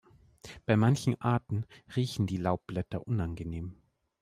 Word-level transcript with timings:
Bei 0.65 0.75
manchen 0.77 1.21
Arten 1.21 1.67
riechen 1.95 2.25
die 2.25 2.37
Laubblätter 2.37 3.05
unangenehm. 3.05 3.75